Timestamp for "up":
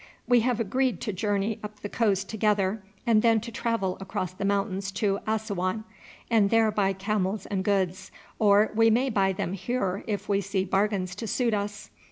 1.63-1.81